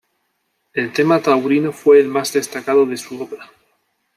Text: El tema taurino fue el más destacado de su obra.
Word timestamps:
El 0.73 0.91
tema 0.93 1.19
taurino 1.21 1.71
fue 1.71 1.99
el 1.99 2.07
más 2.07 2.33
destacado 2.33 2.87
de 2.87 2.97
su 2.97 3.21
obra. 3.21 3.51